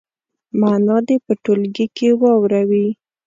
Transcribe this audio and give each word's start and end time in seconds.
معنا 0.59 0.97
دې 1.07 1.17
په 1.25 1.33
ټولګي 1.43 1.87
کې 1.97 2.09
واوروي. 2.21 2.87